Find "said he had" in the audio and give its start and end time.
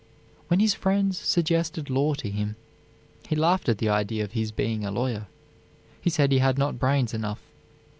6.09-6.57